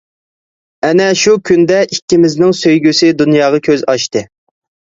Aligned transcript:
ئەنە 0.87 1.09
شۇ 1.23 1.33
كۈندە 1.49 1.77
ئىككىمىزنىڭ 1.97 2.57
سۆيگۈسى 2.63 3.13
دۇنياغا 3.23 3.63
كۆز 3.71 3.87
ئاچتى. 3.95 4.27